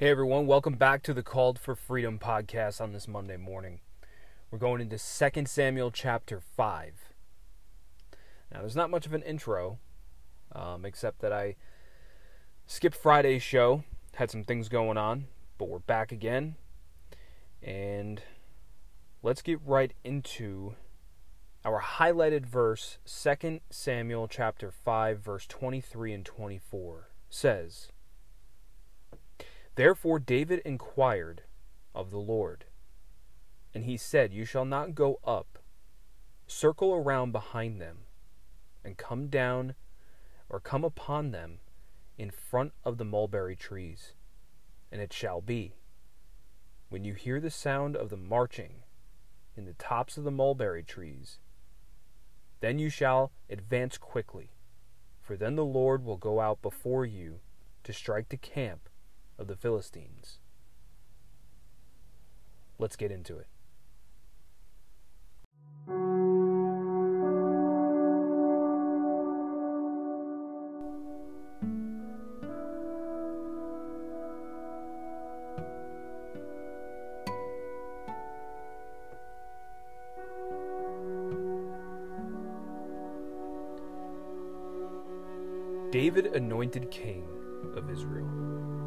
Hey 0.00 0.10
everyone, 0.10 0.46
welcome 0.46 0.74
back 0.74 1.02
to 1.02 1.12
the 1.12 1.24
Called 1.24 1.58
for 1.58 1.74
Freedom 1.74 2.20
podcast 2.20 2.80
on 2.80 2.92
this 2.92 3.08
Monday 3.08 3.36
morning. 3.36 3.80
We're 4.48 4.60
going 4.60 4.80
into 4.80 4.96
2 4.96 5.46
Samuel 5.46 5.90
chapter 5.90 6.40
5. 6.40 6.92
Now, 8.52 8.60
there's 8.60 8.76
not 8.76 8.90
much 8.90 9.06
of 9.06 9.12
an 9.12 9.22
intro, 9.22 9.80
um, 10.52 10.84
except 10.84 11.18
that 11.22 11.32
I 11.32 11.56
skipped 12.68 12.94
Friday's 12.94 13.42
show, 13.42 13.82
had 14.14 14.30
some 14.30 14.44
things 14.44 14.68
going 14.68 14.96
on, 14.96 15.26
but 15.58 15.68
we're 15.68 15.80
back 15.80 16.12
again. 16.12 16.54
And 17.60 18.22
let's 19.20 19.42
get 19.42 19.58
right 19.66 19.92
into 20.04 20.76
our 21.64 21.82
highlighted 21.82 22.46
verse, 22.46 22.98
2 23.04 23.62
Samuel 23.70 24.28
chapter 24.28 24.70
5, 24.70 25.18
verse 25.18 25.48
23 25.48 26.12
and 26.12 26.24
24 26.24 27.08
says, 27.28 27.88
Therefore 29.78 30.18
David 30.18 30.58
inquired 30.64 31.44
of 31.94 32.10
the 32.10 32.18
Lord, 32.18 32.64
and 33.72 33.84
he 33.84 33.96
said, 33.96 34.32
You 34.32 34.44
shall 34.44 34.64
not 34.64 34.96
go 34.96 35.20
up, 35.22 35.60
circle 36.48 36.92
around 36.92 37.30
behind 37.30 37.80
them, 37.80 37.98
and 38.82 38.96
come 38.96 39.28
down 39.28 39.76
or 40.48 40.58
come 40.58 40.82
upon 40.82 41.30
them 41.30 41.60
in 42.16 42.32
front 42.32 42.72
of 42.82 42.98
the 42.98 43.04
mulberry 43.04 43.54
trees. 43.54 44.14
And 44.90 45.00
it 45.00 45.12
shall 45.12 45.40
be, 45.40 45.76
when 46.88 47.04
you 47.04 47.14
hear 47.14 47.38
the 47.38 47.48
sound 47.48 47.94
of 47.94 48.10
the 48.10 48.16
marching 48.16 48.82
in 49.56 49.64
the 49.64 49.74
tops 49.74 50.18
of 50.18 50.24
the 50.24 50.32
mulberry 50.32 50.82
trees, 50.82 51.38
then 52.58 52.80
you 52.80 52.90
shall 52.90 53.30
advance 53.48 53.96
quickly, 53.96 54.50
for 55.22 55.36
then 55.36 55.54
the 55.54 55.64
Lord 55.64 56.04
will 56.04 56.16
go 56.16 56.40
out 56.40 56.60
before 56.62 57.06
you 57.06 57.38
to 57.84 57.92
strike 57.92 58.30
the 58.30 58.36
camp 58.36 58.88
of 59.38 59.46
the 59.46 59.56
Philistines. 59.56 60.38
Let's 62.78 62.96
get 62.96 63.10
into 63.10 63.38
it. 63.38 63.46
David 85.90 86.26
anointed 86.26 86.90
king 86.90 87.26
of 87.74 87.90
Israel. 87.90 88.77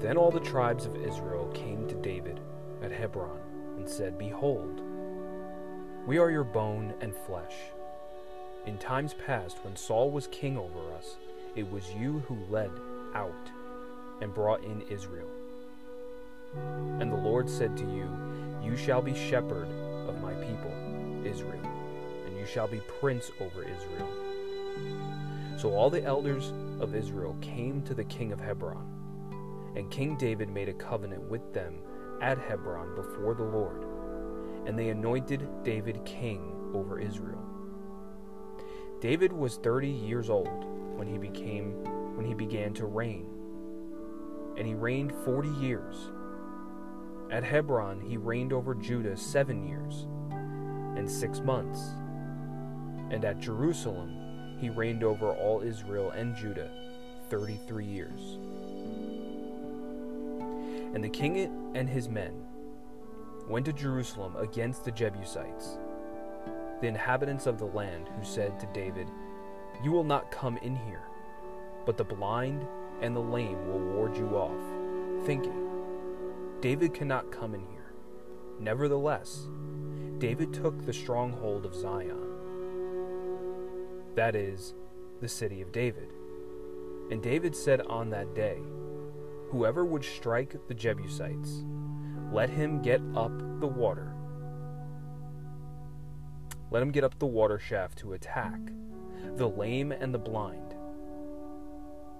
Then 0.00 0.18
all 0.18 0.30
the 0.30 0.40
tribes 0.40 0.84
of 0.84 0.96
Israel 0.96 1.50
came 1.54 1.88
to 1.88 1.94
David 1.94 2.38
at 2.82 2.92
Hebron 2.92 3.40
and 3.78 3.88
said, 3.88 4.18
Behold, 4.18 4.82
we 6.06 6.18
are 6.18 6.30
your 6.30 6.44
bone 6.44 6.92
and 7.00 7.14
flesh. 7.26 7.54
In 8.66 8.76
times 8.76 9.14
past, 9.26 9.58
when 9.62 9.74
Saul 9.74 10.10
was 10.10 10.26
king 10.26 10.58
over 10.58 10.92
us, 10.92 11.16
it 11.54 11.70
was 11.70 11.90
you 11.92 12.22
who 12.28 12.36
led 12.50 12.70
out 13.14 13.50
and 14.20 14.34
brought 14.34 14.62
in 14.64 14.82
Israel. 14.82 15.30
And 17.00 17.10
the 17.10 17.16
Lord 17.16 17.48
said 17.48 17.74
to 17.78 17.84
you, 17.84 18.10
You 18.62 18.76
shall 18.76 19.00
be 19.00 19.14
shepherd 19.14 19.68
of 20.08 20.20
my 20.20 20.34
people, 20.34 20.72
Israel, 21.24 21.70
and 22.26 22.36
you 22.36 22.44
shall 22.46 22.68
be 22.68 22.80
prince 23.00 23.30
over 23.40 23.62
Israel. 23.62 24.10
So 25.56 25.72
all 25.72 25.88
the 25.88 26.04
elders 26.04 26.52
of 26.80 26.94
Israel 26.94 27.34
came 27.40 27.82
to 27.82 27.94
the 27.94 28.04
king 28.04 28.30
of 28.32 28.40
Hebron 28.40 28.95
and 29.76 29.90
King 29.90 30.16
David 30.16 30.48
made 30.48 30.68
a 30.68 30.74
covenant 30.74 31.22
with 31.22 31.52
them 31.52 31.80
at 32.20 32.38
Hebron 32.38 32.94
before 32.94 33.34
the 33.34 33.44
Lord, 33.44 33.84
and 34.66 34.78
they 34.78 34.88
anointed 34.88 35.46
David 35.62 36.04
king 36.04 36.72
over 36.74 36.98
Israel. 36.98 37.44
David 39.00 39.32
was 39.32 39.58
30 39.58 39.88
years 39.88 40.30
old 40.30 40.64
when 40.96 41.06
he 41.06 41.18
became 41.18 41.84
when 42.16 42.24
he 42.24 42.32
began 42.32 42.72
to 42.72 42.86
reign, 42.86 43.26
and 44.56 44.66
he 44.66 44.74
reigned 44.74 45.12
40 45.24 45.50
years. 45.50 46.10
At 47.30 47.44
Hebron 47.44 48.00
he 48.00 48.16
reigned 48.16 48.54
over 48.54 48.74
Judah 48.74 49.16
7 49.16 49.68
years 49.68 50.06
and 50.96 51.10
6 51.10 51.40
months. 51.40 51.80
And 53.10 53.24
at 53.24 53.38
Jerusalem 53.38 54.56
he 54.58 54.70
reigned 54.70 55.04
over 55.04 55.32
all 55.34 55.60
Israel 55.60 56.10
and 56.12 56.34
Judah 56.34 56.70
33 57.28 57.84
years. 57.84 58.38
And 60.96 61.04
the 61.04 61.10
king 61.10 61.36
and 61.74 61.86
his 61.90 62.08
men 62.08 62.32
went 63.46 63.66
to 63.66 63.72
Jerusalem 63.74 64.34
against 64.36 64.82
the 64.82 64.90
Jebusites, 64.90 65.76
the 66.80 66.86
inhabitants 66.86 67.44
of 67.44 67.58
the 67.58 67.66
land, 67.66 68.08
who 68.18 68.24
said 68.24 68.58
to 68.58 68.66
David, 68.72 69.06
You 69.84 69.92
will 69.92 70.04
not 70.04 70.30
come 70.30 70.56
in 70.56 70.74
here, 70.74 71.02
but 71.84 71.98
the 71.98 72.04
blind 72.04 72.66
and 73.02 73.14
the 73.14 73.20
lame 73.20 73.68
will 73.68 73.78
ward 73.78 74.16
you 74.16 74.38
off, 74.38 75.26
thinking, 75.26 75.68
David 76.62 76.94
cannot 76.94 77.30
come 77.30 77.54
in 77.54 77.60
here. 77.60 77.92
Nevertheless, 78.58 79.50
David 80.16 80.54
took 80.54 80.86
the 80.86 80.94
stronghold 80.94 81.66
of 81.66 81.74
Zion, 81.74 82.22
that 84.14 84.34
is, 84.34 84.72
the 85.20 85.28
city 85.28 85.60
of 85.60 85.72
David. 85.72 86.08
And 87.10 87.22
David 87.22 87.54
said 87.54 87.82
on 87.82 88.08
that 88.08 88.34
day, 88.34 88.62
Whoever 89.50 89.84
would 89.84 90.04
strike 90.04 90.56
the 90.66 90.74
Jebusites, 90.74 91.64
let 92.32 92.50
him 92.50 92.82
get 92.82 93.00
up 93.14 93.32
the 93.60 93.66
water. 93.66 94.12
Let 96.70 96.82
him 96.82 96.90
get 96.90 97.04
up 97.04 97.18
the 97.18 97.26
water 97.26 97.58
shaft 97.58 97.98
to 97.98 98.14
attack 98.14 98.58
the 99.36 99.48
lame 99.48 99.92
and 99.92 100.12
the 100.12 100.18
blind, 100.18 100.74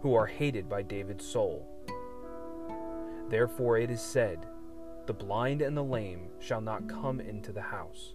who 0.02 0.14
are 0.14 0.26
hated 0.26 0.68
by 0.68 0.82
David's 0.82 1.26
soul. 1.26 1.66
Therefore 3.28 3.78
it 3.78 3.90
is 3.90 4.00
said, 4.00 4.46
The 5.06 5.14
blind 5.14 5.62
and 5.62 5.76
the 5.76 5.82
lame 5.82 6.28
shall 6.38 6.60
not 6.60 6.88
come 6.88 7.20
into 7.20 7.52
the 7.52 7.60
house. 7.60 8.14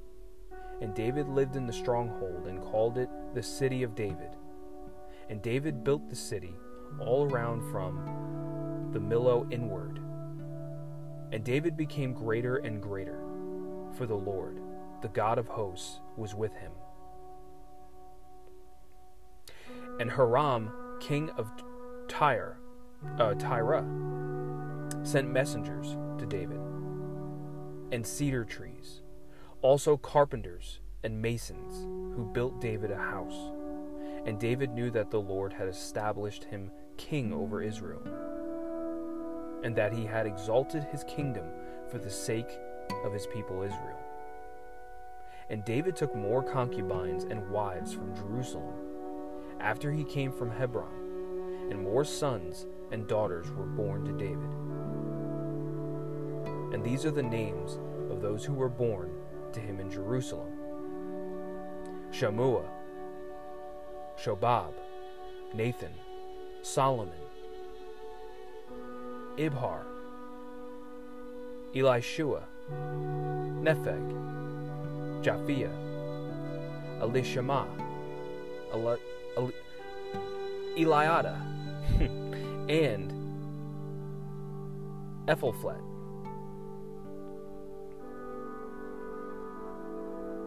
And 0.79 0.95
David 0.95 1.27
lived 1.27 1.57
in 1.57 1.67
the 1.67 1.73
stronghold 1.73 2.47
and 2.47 2.61
called 2.61 2.97
it 2.97 3.09
the 3.33 3.43
city 3.43 3.83
of 3.83 3.93
David. 3.93 4.37
And 5.29 5.41
David 5.41 5.83
built 5.83 6.09
the 6.09 6.15
city 6.15 6.55
all 6.99 7.29
around 7.29 7.69
from 7.71 8.30
the 8.91 8.99
Millo 8.99 9.51
inward. 9.51 9.99
And 11.31 11.43
David 11.43 11.77
became 11.77 12.13
greater 12.13 12.57
and 12.57 12.81
greater, 12.81 13.19
for 13.95 14.05
the 14.05 14.15
Lord, 14.15 14.59
the 15.01 15.07
God 15.07 15.37
of 15.37 15.47
hosts, 15.47 16.01
was 16.17 16.35
with 16.35 16.53
him. 16.55 16.71
And 19.99 20.11
Hiram, 20.11 20.71
king 20.99 21.29
of 21.31 21.49
Tyre, 22.09 22.57
uh, 23.17 23.33
Tyre, 23.35 23.85
sent 25.03 25.31
messengers 25.31 25.95
to 26.17 26.25
David, 26.25 26.59
and 27.93 28.05
cedar 28.05 28.43
trees, 28.43 29.01
also 29.61 29.95
carpenters 29.95 30.81
and 31.03 31.21
masons, 31.21 31.85
who 32.15 32.25
built 32.25 32.59
David 32.59 32.91
a 32.91 32.97
house. 32.97 33.51
And 34.25 34.37
David 34.37 34.71
knew 34.71 34.91
that 34.91 35.11
the 35.11 35.21
Lord 35.21 35.53
had 35.53 35.67
established 35.67 36.43
him 36.43 36.71
king 36.97 37.31
over 37.31 37.63
Israel 37.63 38.01
and 39.63 39.75
that 39.75 39.93
he 39.93 40.05
had 40.05 40.25
exalted 40.25 40.83
his 40.85 41.03
kingdom 41.03 41.45
for 41.89 41.97
the 41.97 42.09
sake 42.09 42.59
of 43.03 43.13
his 43.13 43.27
people 43.27 43.63
Israel. 43.63 43.99
And 45.49 45.65
David 45.65 45.95
took 45.95 46.15
more 46.15 46.41
concubines 46.41 47.25
and 47.25 47.49
wives 47.49 47.93
from 47.93 48.15
Jerusalem 48.15 48.73
after 49.59 49.91
he 49.91 50.03
came 50.03 50.31
from 50.31 50.49
Hebron, 50.49 51.69
and 51.69 51.81
more 51.81 52.03
sons 52.03 52.65
and 52.91 53.07
daughters 53.07 53.51
were 53.51 53.65
born 53.65 54.05
to 54.05 54.11
David. 54.13 54.51
And 56.73 56.83
these 56.83 57.05
are 57.05 57.11
the 57.11 57.21
names 57.21 57.79
of 58.09 58.21
those 58.21 58.45
who 58.45 58.53
were 58.53 58.69
born 58.69 59.11
to 59.53 59.59
him 59.59 59.79
in 59.79 59.91
Jerusalem 59.91 60.53
Shammua, 62.11 62.65
Shobab, 64.17 64.73
Nathan, 65.53 65.93
Solomon, 66.61 67.13
Ibhar, 69.37 69.83
Elishua, 71.73 72.43
Nepheg, 73.61 74.03
Japhia, 75.21 75.71
Elishama, 76.99 77.65
Eli, 78.73 78.97
Eli, 79.37 79.51
Eliada, 80.77 81.35
and 82.69 83.11
Eliphelet. 85.27 85.81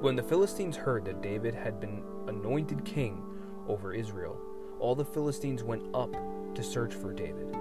When 0.03 0.17
the 0.17 0.23
Philistines 0.23 0.77
heard 0.77 1.07
that 1.07 1.23
David 1.23 1.55
had 1.55 1.81
been 1.81 2.03
anointed 2.29 2.85
king 2.85 3.23
over 3.67 3.95
Israel, 3.95 4.39
all 4.79 4.95
the 4.95 5.05
Philistines 5.05 5.65
went 5.65 5.83
up 5.95 6.15
to 6.55 6.63
search 6.63 6.93
for 6.93 7.15
David. 7.15 7.57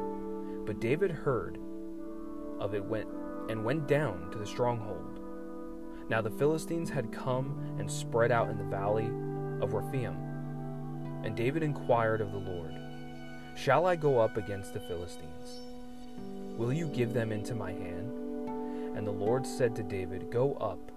But 0.66 0.80
David 0.80 1.12
heard 1.12 1.60
of 2.60 2.74
it 2.74 2.84
went 2.84 3.08
and 3.50 3.66
went 3.66 3.88
down 3.88 4.32
to 4.32 4.38
the 4.38 4.46
stronghold. 4.46 5.20
Now 6.10 6.22
the 6.22 6.30
Philistines 6.30 6.90
had 6.90 7.12
come 7.12 7.76
and 7.80 7.90
spread 7.90 8.32
out 8.32 8.50
in 8.50 8.58
the 8.58 8.64
valley 8.64 9.10
of 9.62 9.74
Rephaim. 9.74 10.16
And 11.24 11.36
David 11.36 11.64
inquired 11.64 12.22
of 12.22 12.32
the 12.32 12.38
Lord, 12.38 12.74
Shall 13.56 13.86
I 13.86 13.96
go 13.96 14.20
up 14.20 14.38
against 14.38 14.74
the 14.74 14.80
Philistines? 14.80 15.62
Will 16.58 16.74
you 16.74 16.88
give 16.88 17.14
them 17.14 17.32
into 17.32 17.56
my 17.56 17.72
hand? 17.72 18.12
And 18.96 19.08
the 19.08 19.12
Lord 19.12 19.46
said 19.46 19.76
to 19.76 19.84
David, 19.84 20.32
Go 20.32 20.56
up, 20.56 20.92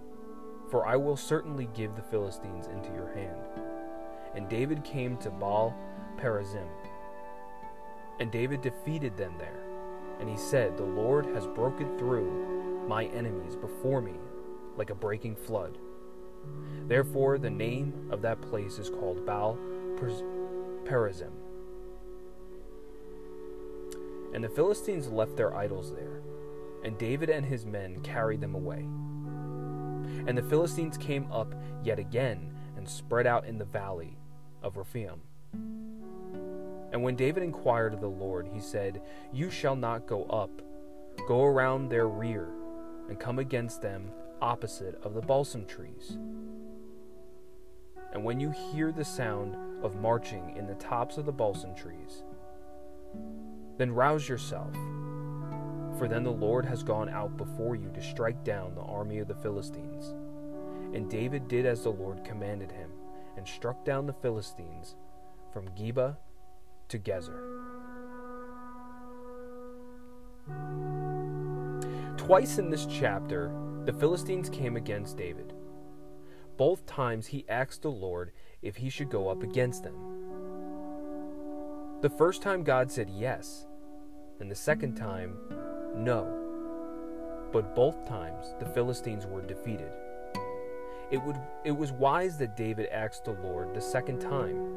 for 0.71 0.87
I 0.87 0.97
will 0.97 1.17
certainly 1.17 1.69
give 1.75 1.95
the 1.95 2.03
Philistines 2.03 2.67
into 2.67 2.93
your 2.93 3.13
hand. 3.15 3.41
And 4.35 4.49
David 4.49 4.85
came 4.85 5.17
to 5.19 5.31
Baal 5.31 5.75
Perazim. 6.19 6.67
And 8.19 8.31
David 8.31 8.63
defeated 8.63 9.17
them 9.17 9.35
there. 9.39 9.63
And 10.21 10.29
he 10.29 10.37
said, 10.37 10.77
The 10.77 10.85
Lord 10.85 11.27
has 11.27 11.47
broken 11.47 11.99
through 11.99 12.85
my 12.89 13.05
enemies 13.07 13.57
before 13.57 14.01
me 14.01 14.15
like 14.77 14.91
a 14.91 14.95
breaking 14.95 15.37
flood. 15.37 15.79
Therefore, 16.87 17.39
the 17.39 17.51
name 17.51 18.09
of 18.11 18.23
that 18.23 18.41
place 18.41 18.79
is 18.79 18.89
called 18.89 19.27
Baal 19.27 19.59
Perazim. 20.85 21.33
And 24.33 24.45
the 24.45 24.49
Philistines 24.49 25.09
left 25.09 25.37
their 25.37 25.57
idols 25.57 25.93
there, 25.93 26.21
and 26.85 26.99
David 26.99 27.31
and 27.31 27.45
his 27.45 27.67
men 27.67 28.01
carried 28.03 28.41
them 28.41 28.55
away. 28.55 28.87
And 30.27 30.37
the 30.37 30.43
Philistines 30.43 30.97
came 30.97 31.31
up 31.33 31.55
yet 31.83 31.99
again 31.99 32.55
and 32.77 32.89
spread 32.89 33.27
out 33.27 33.47
in 33.47 33.59
the 33.59 33.65
valley 33.65 34.17
of 34.63 34.77
Rephaim. 34.77 35.23
And 36.93 37.03
when 37.03 37.17
David 37.17 37.43
inquired 37.43 37.95
of 37.95 38.01
the 38.01 38.09
Lord, 38.09 38.49
he 38.53 38.61
said, 38.61 39.03
You 39.33 39.51
shall 39.51 39.77
not 39.77 40.07
go 40.07 40.25
up, 40.25 40.63
go 41.27 41.45
around 41.45 41.89
their 41.89 42.09
rear, 42.09 42.49
and 43.09 43.19
come 43.19 43.39
against 43.39 43.83
them 43.83 44.11
opposite 44.41 44.99
of 45.03 45.15
the 45.15 45.21
balsam 45.21 45.65
trees. 45.67 46.19
And 48.13 48.25
when 48.25 48.41
you 48.41 48.51
hear 48.51 48.93
the 48.93 49.05
sound 49.05 49.57
of 49.85 49.97
marching 49.97 50.57
in 50.57 50.67
the 50.67 50.75
tops 50.75 51.19
of 51.19 51.27
the 51.27 51.33
balsam 51.33 51.75
trees, 51.75 52.25
then 53.79 53.93
rouse 53.93 54.29
yourself, 54.29 54.73
for 55.99 56.09
then 56.09 56.23
the 56.23 56.31
Lord 56.31 56.65
has 56.65 56.83
gone 56.83 57.09
out 57.09 57.37
before 57.37 57.75
you 57.75 57.91
to 57.95 58.03
strike 58.03 58.43
down 58.45 58.75
the 58.75 58.83
army 58.83 59.19
of 59.19 59.29
the 59.29 59.35
Philistines. 59.35 60.15
And 60.95 61.11
David 61.11 61.49
did 61.49 61.67
as 61.67 61.83
the 61.83 61.91
Lord 61.91 62.25
commanded 62.25 62.71
him, 62.71 62.91
and 63.37 63.47
struck 63.47 63.85
down 63.85 64.07
the 64.07 64.15
Philistines 64.15 64.97
from 65.53 65.69
Geba 65.71 66.17
to 66.89 66.99
Gezer. 66.99 67.43
Twice 72.17 72.59
in 72.59 72.71
this 72.71 72.87
chapter, 72.87 73.53
the 73.85 73.93
Philistines 73.93 74.49
came 74.49 74.77
against 74.77 75.17
David. 75.17 75.53
Both 76.57 76.87
times 76.87 77.29
he 77.29 77.45
asked 77.49 77.83
the 77.83 77.91
Lord 77.91 78.33
if 78.63 78.77
he 78.77 78.91
should 78.91 79.11
go 79.11 79.29
up 79.29 79.43
against 79.43 79.85
them. 79.85 79.95
The 82.01 82.11
first 82.11 82.43
time 82.43 82.63
God 82.63 82.91
said 82.91 83.11
yes, 83.11 83.67
and 84.41 84.51
the 84.51 84.55
second 84.55 84.97
time, 84.97 85.37
no. 85.95 86.43
But 87.53 87.75
both 87.75 88.07
times 88.09 88.55
the 88.59 88.67
Philistines 88.67 89.27
were 89.27 89.43
defeated. 89.43 89.91
It, 91.11 91.19
would, 91.19 91.37
it 91.65 91.71
was 91.71 91.93
wise 91.93 92.37
that 92.39 92.57
David 92.57 92.87
asked 92.87 93.25
the 93.25 93.33
Lord 93.33 93.73
the 93.73 93.81
second 93.81 94.21
time 94.21 94.77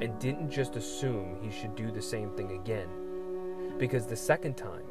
and 0.00 0.18
didn't 0.18 0.50
just 0.50 0.76
assume 0.76 1.36
he 1.40 1.50
should 1.50 1.74
do 1.74 1.90
the 1.90 2.02
same 2.02 2.30
thing 2.30 2.52
again, 2.52 2.88
because 3.78 4.06
the 4.06 4.16
second 4.16 4.56
time, 4.56 4.84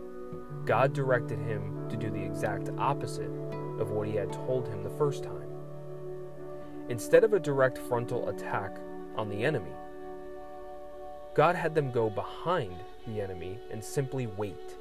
God 0.65 0.93
directed 0.93 1.39
him 1.39 1.87
to 1.89 1.95
do 1.95 2.09
the 2.09 2.23
exact 2.23 2.69
opposite 2.77 3.31
of 3.79 3.91
what 3.91 4.07
he 4.07 4.15
had 4.15 4.33
told 4.33 4.67
him 4.67 4.83
the 4.83 4.89
first 4.89 5.23
time. 5.23 5.49
Instead 6.89 7.23
of 7.23 7.33
a 7.33 7.39
direct 7.39 7.77
frontal 7.77 8.29
attack 8.29 8.77
on 9.15 9.29
the 9.29 9.43
enemy, 9.43 9.71
God 11.35 11.55
had 11.55 11.75
them 11.75 11.91
go 11.91 12.09
behind 12.09 12.75
the 13.05 13.21
enemy 13.21 13.59
and 13.71 13.83
simply 13.83 14.27
wait. 14.27 14.77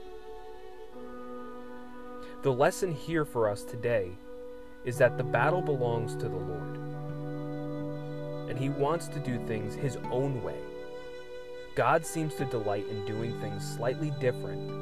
The 2.42 2.52
lesson 2.52 2.92
here 2.92 3.24
for 3.24 3.48
us 3.48 3.62
today 3.64 4.10
is 4.84 4.98
that 4.98 5.18
the 5.18 5.24
battle 5.24 5.60
belongs 5.60 6.14
to 6.16 6.28
the 6.28 6.36
Lord, 6.36 6.78
and 8.48 8.58
He 8.58 8.68
wants 8.68 9.08
to 9.08 9.20
do 9.20 9.38
things 9.46 9.74
His 9.74 9.96
own 10.10 10.42
way. 10.42 10.58
God 11.74 12.06
seems 12.06 12.34
to 12.36 12.44
delight 12.46 12.88
in 12.88 13.04
doing 13.04 13.38
things 13.40 13.66
slightly 13.76 14.12
different 14.20 14.72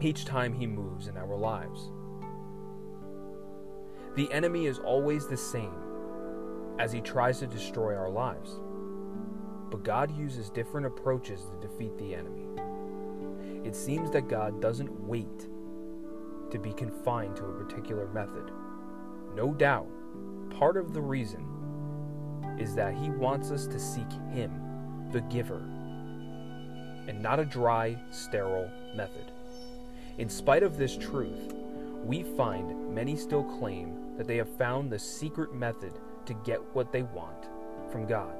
each 0.00 0.24
time 0.24 0.52
He 0.52 0.66
moves 0.66 1.08
in 1.08 1.16
our 1.16 1.36
lives. 1.36 1.90
The 4.18 4.32
enemy 4.32 4.66
is 4.66 4.80
always 4.80 5.28
the 5.28 5.36
same 5.36 5.74
as 6.78 6.92
he 6.92 7.00
tries 7.00 7.38
to 7.38 7.46
destroy 7.46 7.94
our 7.94 8.08
lives. 8.08 8.58
But 9.70 9.84
God 9.84 10.16
uses 10.16 10.50
different 10.50 10.86
approaches 10.86 11.42
to 11.44 11.68
defeat 11.68 11.96
the 11.98 12.14
enemy. 12.14 12.46
It 13.64 13.76
seems 13.76 14.10
that 14.10 14.28
God 14.28 14.60
doesn't 14.60 14.90
wait 15.00 15.48
to 16.50 16.58
be 16.58 16.72
confined 16.72 17.36
to 17.36 17.44
a 17.44 17.64
particular 17.64 18.08
method. 18.08 18.50
No 19.34 19.52
doubt, 19.52 19.88
part 20.50 20.76
of 20.76 20.94
the 20.94 21.00
reason 21.00 21.44
is 22.58 22.74
that 22.74 22.94
He 22.94 23.10
wants 23.10 23.50
us 23.50 23.66
to 23.66 23.78
seek 23.78 24.10
Him, 24.32 24.50
the 25.12 25.20
giver, 25.22 25.62
and 27.06 27.22
not 27.22 27.40
a 27.40 27.44
dry, 27.44 27.96
sterile 28.10 28.70
method. 28.94 29.32
In 30.18 30.28
spite 30.28 30.62
of 30.62 30.76
this 30.76 30.96
truth, 30.96 31.54
we 32.04 32.22
find 32.22 32.94
many 32.94 33.16
still 33.16 33.44
claim 33.44 34.16
that 34.16 34.26
they 34.26 34.36
have 34.36 34.48
found 34.56 34.90
the 34.90 34.98
secret 34.98 35.54
method 35.54 35.92
to 36.26 36.34
get 36.44 36.60
what 36.74 36.92
they 36.92 37.02
want 37.02 37.48
from 37.90 38.06
God. 38.06 38.34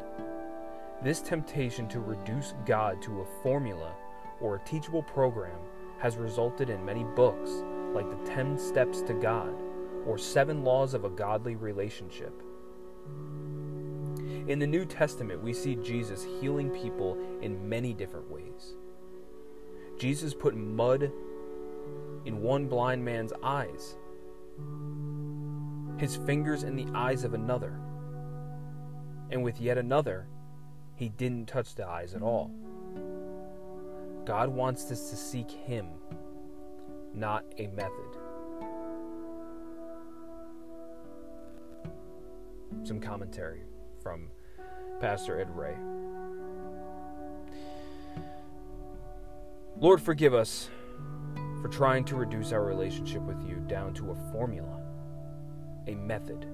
This 1.03 1.21
temptation 1.21 1.89
to 1.89 2.01
reduce 2.01 2.55
God 2.67 3.01
to 3.03 3.21
a 3.21 3.43
formula 3.43 3.95
or 4.41 4.57
a 4.57 4.65
teachable 4.65 5.05
program 5.05 5.59
has 6.01 6.17
resulted 6.17 6.71
in 6.71 6.85
many 6.85 7.05
books 7.05 7.51
like 7.93 8.09
The 8.11 8.31
10 8.31 8.59
Steps 8.59 9.03
to 9.03 9.15
God 9.15 9.55
or 10.07 10.19
Seven 10.19 10.65
Laws 10.65 10.95
of 10.95 11.05
a 11.05 11.11
Godly 11.11 11.57
Relationship. 11.57 12.43
In 14.49 14.59
the 14.59 14.67
New 14.67 14.85
Testament, 14.85 15.43
we 15.43 15.53
see 15.53 15.77
Jesus 15.77 16.27
healing 16.41 16.71
people 16.71 17.17
in 17.43 17.69
many 17.69 17.93
different 17.93 18.31
ways. 18.31 18.75
Jesus 19.99 20.35
put 20.35 20.57
mud 20.57 21.13
in 22.25 22.43
one 22.43 22.67
blind 22.67 23.05
man's 23.05 23.33
eyes 23.43 23.97
his 25.99 26.17
fingers 26.17 26.63
in 26.63 26.77
the 26.77 26.87
eyes 26.95 27.25
of 27.25 27.35
another. 27.35 27.79
And 29.31 29.43
with 29.43 29.61
yet 29.61 29.77
another, 29.79 30.27
he 30.95 31.09
didn't 31.11 31.47
touch 31.47 31.75
the 31.75 31.87
eyes 31.87 32.15
at 32.15 32.23
all. 32.23 32.51
God 34.25 34.49
wants 34.49 34.91
us 34.91 35.11
to 35.11 35.17
seek 35.17 35.51
Him, 35.51 35.87
not 37.15 37.45
a 37.59 37.67
method. 37.69 37.91
Some 42.85 43.01
commentary 43.01 43.63
from 44.03 44.29
Pastor 45.01 45.41
Ed 45.41 45.49
Ray. 45.57 45.77
Lord, 49.79 50.03
forgive 50.03 50.35
us 50.35 50.69
for 51.63 51.69
trying 51.69 52.05
to 52.07 52.17
reduce 52.17 52.53
our 52.53 52.65
relationship 52.65 53.23
with 53.23 53.41
you 53.49 53.57
down 53.69 53.95
to 53.95 54.11
a 54.11 54.33
formula 54.33 54.79
a 55.89 55.95
method. 55.95 56.47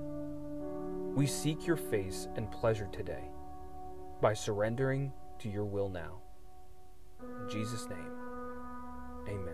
We 1.15 1.27
seek 1.27 1.67
your 1.67 1.77
face 1.77 2.29
and 2.37 2.51
pleasure 2.51 2.89
today 2.93 3.25
by 4.21 4.33
surrendering 4.33 5.13
to 5.41 5.49
your 5.49 5.65
will 5.65 5.89
now. 5.89 6.21
In 7.23 7.51
Jesus' 7.51 7.89
name, 7.89 8.13
amen. 9.29 9.54